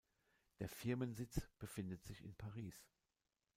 [0.57, 2.89] Der Firmensitz befindet sich in Paris.